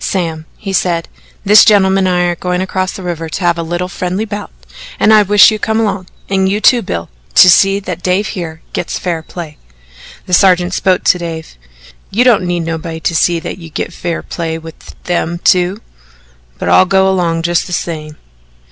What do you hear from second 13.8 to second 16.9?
fair play with them two but I'll